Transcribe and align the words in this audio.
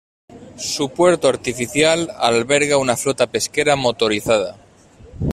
Su 0.57 0.89
puerto 0.89 1.27
artificial 1.29 2.09
alberga 2.17 2.77
una 2.77 2.97
flota 2.97 3.27
pesquera 3.27 3.75
motorizada. 3.75 4.57